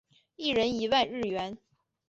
[0.35, 1.59] 一人一万日元